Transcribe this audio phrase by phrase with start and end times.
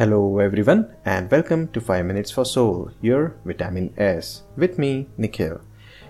[0.00, 5.60] Hello everyone and welcome to 5 Minutes for Soul, your Vitamin S, with me, Nikhil.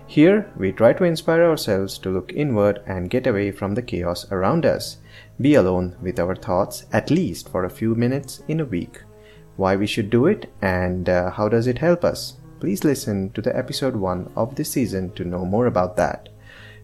[0.06, 4.30] Here, we try to inspire ourselves to look inward and get away from the chaos
[4.30, 4.98] around us.
[5.40, 9.02] Be alone with our thoughts at least for a few minutes in a week.
[9.56, 12.34] Why we should do it and uh, how does it help us?
[12.60, 16.28] Please listen to the episode 1 of this season to know more about that.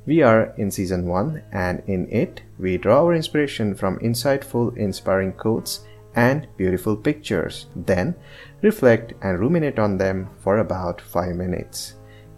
[0.07, 5.34] We are in season 1 and in it, we draw our inspiration from insightful, inspiring
[5.34, 5.84] quotes
[6.16, 7.66] and beautiful pictures.
[7.76, 8.16] Then
[8.62, 11.94] reflect and ruminate on them for about 5 minutes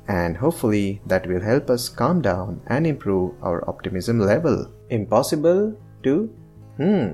[0.08, 4.66] and hopefully that will help us calm down and improve our optimism level.
[4.88, 6.34] Impossible to
[6.78, 7.12] hmm,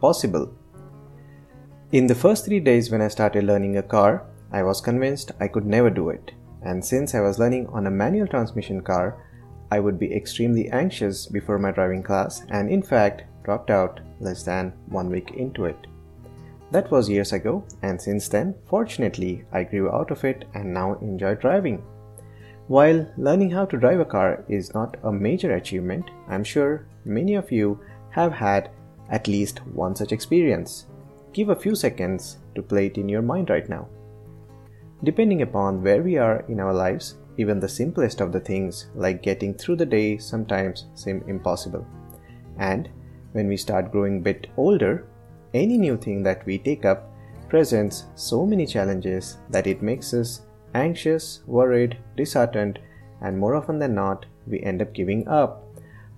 [0.00, 0.54] possible.
[1.90, 5.48] In the first three days when I started learning a car, I was convinced I
[5.48, 6.30] could never do it.
[6.62, 9.24] And since I was learning on a manual transmission car,
[9.70, 14.42] I would be extremely anxious before my driving class and, in fact, dropped out less
[14.42, 15.86] than one week into it.
[16.70, 20.98] That was years ago, and since then, fortunately, I grew out of it and now
[21.00, 21.82] enjoy driving.
[22.66, 27.34] While learning how to drive a car is not a major achievement, I'm sure many
[27.36, 27.80] of you
[28.10, 28.70] have had
[29.08, 30.86] at least one such experience.
[31.32, 33.88] Give a few seconds to play it in your mind right now.
[35.04, 39.22] Depending upon where we are in our lives, even the simplest of the things, like
[39.22, 41.86] getting through the day, sometimes seem impossible.
[42.58, 42.90] And
[43.32, 45.06] when we start growing a bit older,
[45.54, 47.10] any new thing that we take up
[47.48, 50.42] presents so many challenges that it makes us
[50.74, 52.78] anxious, worried, disheartened,
[53.22, 55.64] and more often than not, we end up giving up.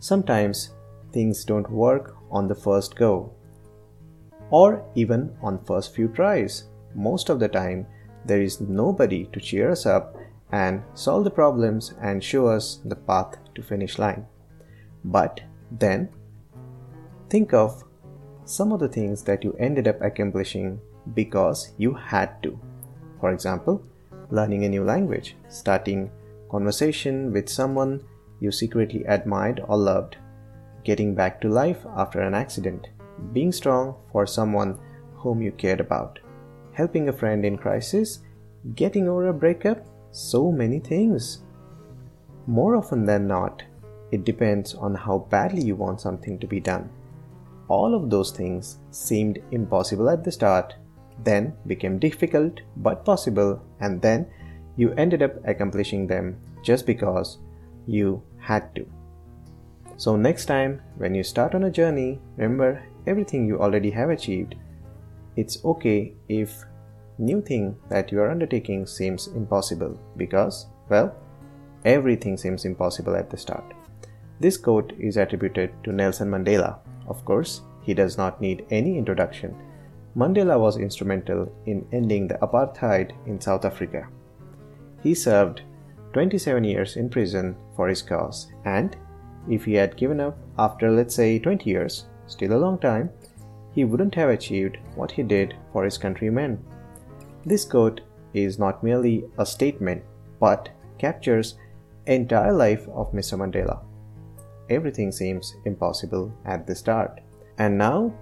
[0.00, 0.70] Sometimes
[1.12, 3.32] things don't work on the first go
[4.50, 6.64] or even on first few tries.
[6.94, 7.86] Most of the time,
[8.24, 10.16] there is nobody to cheer us up
[10.52, 14.26] and solve the problems and show us the path to finish line.
[15.04, 16.08] But then
[17.28, 17.84] think of
[18.50, 20.80] some of the things that you ended up accomplishing
[21.14, 22.58] because you had to.
[23.20, 23.82] For example,
[24.30, 26.10] learning a new language, starting
[26.50, 28.02] conversation with someone
[28.40, 30.16] you secretly admired or loved,
[30.82, 32.88] getting back to life after an accident,
[33.32, 34.78] being strong for someone
[35.14, 36.18] whom you cared about,
[36.72, 38.20] helping a friend in crisis,
[38.74, 41.42] getting over a breakup, so many things.
[42.46, 43.62] More often than not,
[44.10, 46.90] it depends on how badly you want something to be done.
[47.76, 50.74] All of those things seemed impossible at the start,
[51.24, 54.26] then became difficult but possible, and then
[54.76, 57.38] you ended up accomplishing them just because
[57.86, 58.86] you had to.
[59.96, 64.56] So, next time when you start on a journey, remember everything you already have achieved.
[65.36, 66.64] It's okay if
[67.18, 71.14] new thing that you are undertaking seems impossible because, well,
[71.84, 73.74] everything seems impossible at the start.
[74.40, 76.78] This quote is attributed to Nelson Mandela.
[77.10, 79.54] Of course, he does not need any introduction.
[80.16, 84.08] Mandela was instrumental in ending the apartheid in South Africa.
[85.02, 85.62] He served
[86.12, 88.96] 27 years in prison for his cause, and
[89.48, 93.10] if he had given up after, let's say, 20 years, still a long time,
[93.72, 96.62] he wouldn't have achieved what he did for his countrymen.
[97.44, 98.00] This quote
[98.34, 100.02] is not merely a statement
[100.38, 100.68] but
[100.98, 101.56] captures
[102.06, 103.38] entire life of Mr.
[103.38, 103.80] Mandela.
[104.70, 107.20] Everything seems impossible at the start.
[107.58, 108.14] And now,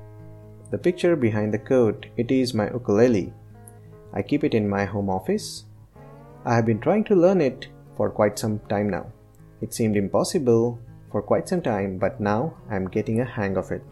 [0.71, 3.33] the picture behind the coat, it is my ukulele.
[4.13, 5.65] I keep it in my home office.
[6.45, 9.07] I have been trying to learn it for quite some time now.
[9.61, 10.79] It seemed impossible
[11.13, 13.83] for quite some time, but now I'm getting a hang of it.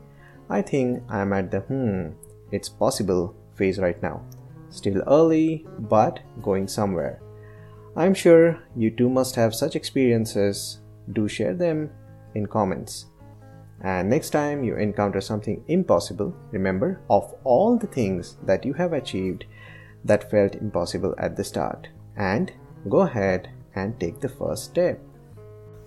[0.49, 2.11] I think I'm at the hmm,
[2.53, 4.23] it's possible phase right now.
[4.71, 7.21] Still early, but going somewhere.
[7.97, 10.81] I'm sure you too must have such experiences.
[11.13, 11.91] Do share them
[12.37, 13.07] in comments.
[13.83, 18.93] And next time you encounter something impossible, remember of all the things that you have
[18.93, 19.45] achieved
[20.05, 22.53] that felt impossible at the start, and
[22.89, 25.01] go ahead and take the first step.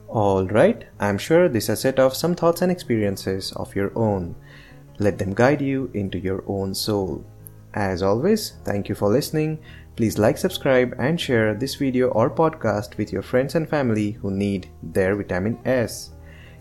[0.09, 4.35] Alright, I'm sure this is a set of some thoughts and experiences of your own.
[4.99, 7.23] Let them guide you into your own soul.
[7.73, 9.59] As always, thank you for listening.
[9.95, 14.31] Please like, subscribe, and share this video or podcast with your friends and family who
[14.31, 16.11] need their vitamin S.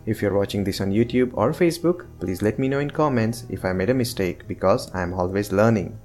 [0.07, 3.65] If you're watching this on YouTube or Facebook, please let me know in comments if
[3.65, 5.99] I made a mistake because I'm always learning.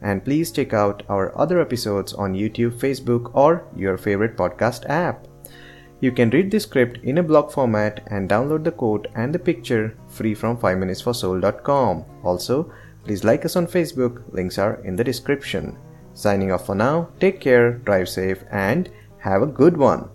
[0.00, 5.26] And please check out our other episodes on YouTube, Facebook, or your favorite podcast app.
[6.00, 9.38] You can read the script in a blog format and download the quote and the
[9.38, 12.04] picture free from 5minutesforsoul.com.
[12.22, 12.72] Also,
[13.04, 15.76] please like us on Facebook, links are in the description.
[16.14, 20.08] Signing off for now, take care, drive safe, and have a good one.